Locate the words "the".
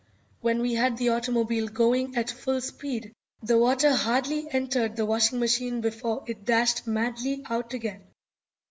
0.97-1.09, 3.43-3.59, 4.95-5.05